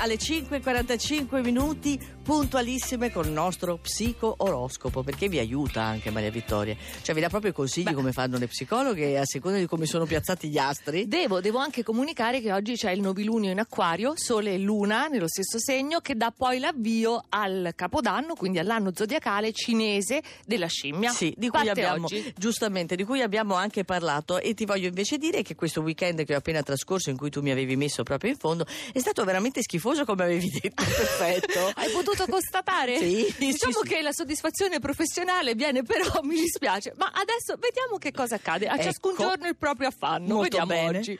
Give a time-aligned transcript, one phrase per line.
[0.00, 6.74] Alle 5.45 minuti puntualissime con il nostro psico oroscopo perché vi aiuta anche Maria Vittoria
[7.02, 10.48] cioè vi dà proprio consigli come fanno le psicologhe a seconda di come sono piazzati
[10.48, 14.58] gli astri Devo, devo anche comunicare che oggi c'è il nobilunio in acquario, Sole e
[14.58, 20.68] Luna nello stesso segno, che dà poi l'avvio al capodanno, quindi all'anno zodiacale cinese della
[20.68, 21.10] scimmia.
[21.10, 22.32] Sì, di cui Parte abbiamo oggi.
[22.36, 26.34] giustamente di cui abbiamo anche parlato e ti voglio invece dire che questo weekend che
[26.34, 29.62] ho appena trascorso in cui tu mi avevi messo proprio in fondo è stato veramente
[29.62, 32.98] schifoso come avevi detto perfetto Hai potuto constatare?
[32.98, 33.88] Sì, Diciamo sì, sì.
[33.94, 36.92] che la soddisfazione professionale viene, però mi dispiace.
[36.96, 38.66] Ma adesso vediamo che cosa accade.
[38.66, 39.22] A ciascun Ecco.
[39.22, 40.26] giorno il proprio affanno.
[40.34, 40.98] Molto vediamo bene.
[40.98, 41.18] oggi.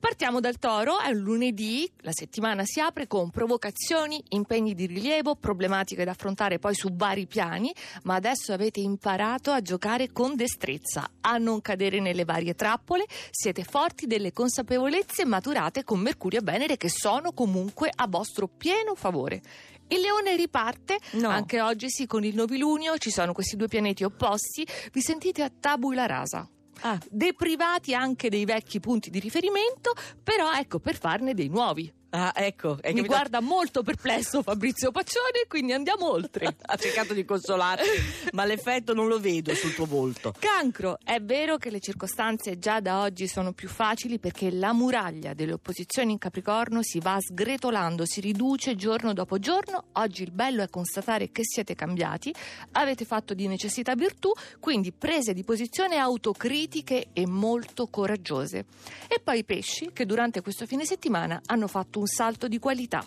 [0.00, 5.34] Partiamo dal toro, è un lunedì, la settimana si apre con provocazioni, impegni di rilievo,
[5.34, 7.74] problematiche da affrontare poi su vari piani,
[8.04, 13.64] ma adesso avete imparato a giocare con destrezza, a non cadere nelle varie trappole, siete
[13.64, 19.42] forti delle consapevolezze maturate con Mercurio e Venere che sono comunque a vostro pieno favore.
[19.88, 21.28] Il leone riparte, No.
[21.28, 25.50] anche oggi sì con il novilunio, ci sono questi due pianeti opposti, vi sentite a
[25.50, 26.48] tabula rasa
[26.82, 31.92] Ah, deprivati anche dei vecchi punti di riferimento, però ecco per farne dei nuovi.
[32.10, 36.56] Ah, ecco Mi guarda molto perplesso Fabrizio Paccione, quindi andiamo oltre.
[36.60, 37.88] ha cercato di consolarti
[38.32, 42.80] ma l'effetto non lo vedo sul tuo volto Cancro, è vero che le circostanze già
[42.80, 48.04] da oggi sono più facili perché la muraglia delle opposizioni in Capricorno si va sgretolando,
[48.06, 49.84] si riduce giorno dopo giorno.
[49.92, 52.34] Oggi il bello è constatare che siete cambiati,
[52.72, 58.66] avete fatto di necessità virtù, quindi prese di posizione autocritiche e molto coraggiose.
[59.08, 63.06] E poi i pesci che durante questo fine settimana hanno fatto un salto di qualità.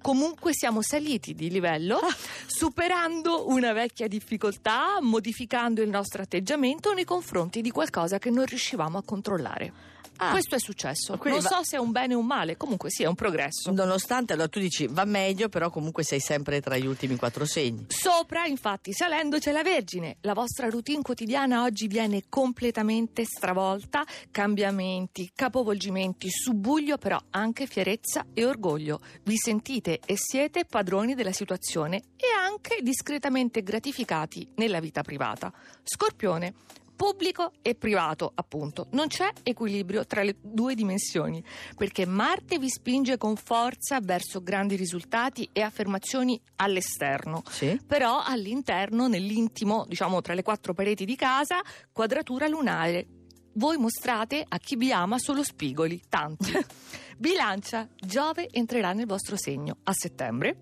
[0.00, 1.98] Comunque siamo saliti di livello,
[2.46, 8.98] superando una vecchia difficoltà, modificando il nostro atteggiamento nei confronti di qualcosa che non riuscivamo
[8.98, 9.92] a controllare.
[10.16, 10.30] Ah.
[10.30, 11.16] Questo è successo.
[11.18, 13.14] Quindi non va- so se è un bene o un male, comunque sì, è un
[13.14, 13.72] progresso.
[13.72, 17.86] nonostante allora tu dici va meglio però comunque sei sempre tra gli ultimi quattro segni
[17.88, 20.16] Sopra, infatti, salendo c'è la Vergine.
[20.20, 24.04] La vostra routine quotidiana oggi viene completamente stravolta.
[24.30, 29.00] Cambiamenti, capovolgimenti, subbuglio, però anche fierezza e orgoglio.
[29.22, 35.52] Vi sentite e siete padroni della situazione e anche discretamente gratificati nella vita privata.
[35.82, 36.54] Scorpione.
[36.96, 38.86] Pubblico e privato, appunto.
[38.92, 41.44] Non c'è equilibrio tra le due dimensioni,
[41.76, 47.42] perché Marte vi spinge con forza verso grandi risultati e affermazioni all'esterno.
[47.48, 53.06] sì Però all'interno, nell'intimo, diciamo tra le quattro pareti di casa, quadratura lunare.
[53.54, 56.52] Voi mostrate a chi vi ama solo spigoli, tanti.
[57.18, 60.56] Bilancia, Giove entrerà nel vostro segno a settembre,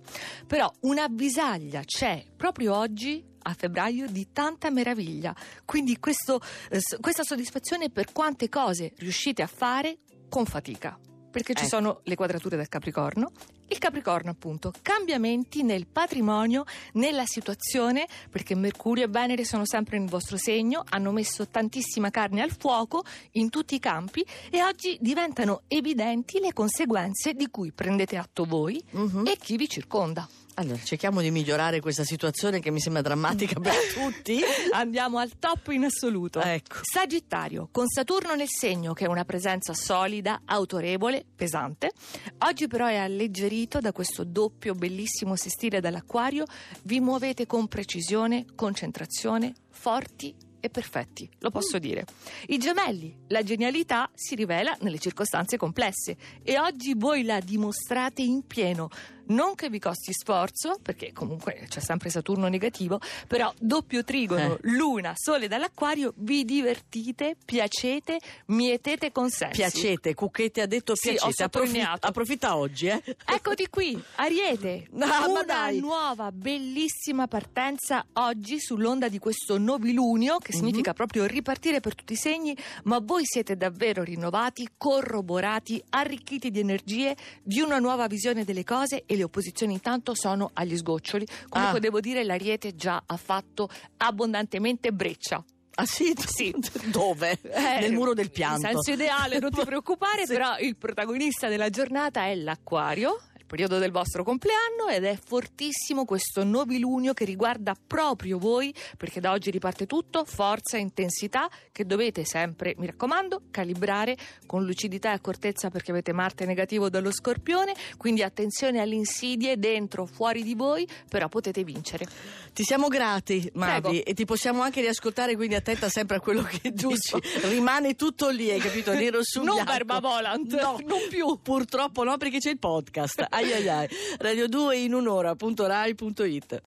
[0.46, 5.34] però una avvisaglia c'è proprio oggi a febbraio di tanta meraviglia.
[5.64, 6.40] Quindi questo,
[6.70, 9.98] eh, questa soddisfazione per quante cose riuscite a fare
[10.28, 10.98] con fatica.
[11.32, 11.75] Perché ci Ecco.
[11.76, 13.32] sono le quadrature del Capricorno,
[13.69, 20.10] il Capricorno appunto, cambiamenti nel patrimonio, nella situazione, perché Mercurio e Venere sono sempre nel
[20.10, 25.62] vostro segno, hanno messo tantissima carne al fuoco in tutti i campi e oggi diventano
[25.69, 29.26] evidenti le conseguenze di cui prendete atto voi Mhm.
[29.26, 30.28] e chi vi circonda.
[30.54, 34.40] Allora cerchiamo di migliorare questa situazione che mi sembra drammatica per tutti
[34.72, 36.40] Andiamo al top in assoluto.
[36.40, 41.92] ecco Sagittario, con Saturno nel segno che è una presenza solida, autorevole, pesante.
[42.38, 46.44] Oggi però è alleggerito da questo doppio bellissimo sestile dall'acquario.
[46.82, 52.04] Vi muovete con precisione, concentrazione, forti e perfetti, lo posso dire.
[52.46, 58.46] I gemelli, la genialità si rivela nelle circostanze complesse e oggi voi la dimostrate in
[58.46, 58.88] pieno.
[59.26, 64.58] Non che vi costi sforzo, perché comunque c'è sempre Saturno negativo, però doppio trigono, Eh.
[64.62, 69.56] luna, sole dall'acquario, vi divertite, piacete, mietete consensi.
[69.60, 72.06] piacete Cucchetti ha detto Sì, piacete sottolineato.
[72.06, 79.58] approfitta oggi eh Eccoti qui, Ariete, No, una nuova bellissima partenza oggi sull'onda di questo
[79.58, 80.58] novilunio che Mhm.
[80.58, 86.60] significa proprio ripartire per tutti i segni, ma voi siete davvero rinnovati, corroborati, arricchiti di
[86.60, 91.26] energie, di una nuova visione delle cose e le opposizioni intanto sono agli sgoccioli.
[91.50, 91.81] Comunque Ah.
[91.81, 93.69] devo dire l'Ariete già ha fatto
[93.99, 95.44] abbondantemente breccia.
[95.75, 96.14] ah sì?
[96.17, 96.55] Sì.
[96.91, 97.38] dove?
[97.43, 100.32] Eh, nel muro del pianto In senso ideale, non ti preoccupare, Sì.
[100.32, 103.20] però il protagonista della giornata è l'acquario.
[103.52, 109.31] Periodo del vostro compleanno ed è fortissimo questo nobilunio che riguarda proprio voi perché da
[109.32, 114.16] oggi riparte tutto, forza e intensità che dovete sempre, mi raccomando, calibrare
[114.46, 120.06] con lucidità e accortezza perché avete Marte negativo dallo Scorpione, quindi attenzione alle insidie dentro,
[120.06, 122.06] fuori di voi, però potete vincere.
[122.54, 124.04] Ti siamo grati, Mavi, Prego.
[124.06, 127.19] e ti possiamo anche riascoltare, quindi attenta sempre a quello che Giusto.
[127.19, 127.49] dici.
[127.49, 128.94] Rimane tutto lì, hai capito?
[128.94, 129.72] Nero su Non bianco.
[129.72, 131.38] verba volant, no, non più.
[131.43, 133.26] Purtroppo no, perché c'è il podcast.
[133.42, 133.88] Ai ai ai.
[134.18, 136.60] Radio 2 in un'ora.rai.it